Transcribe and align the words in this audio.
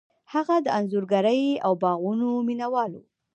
هغه 0.33 0.55
د 0.65 0.67
انځورګرۍ 0.77 1.43
او 1.65 1.71
باغونو 1.81 2.27
مینه 2.47 2.67
وال 2.73 2.91
و. 2.97 3.03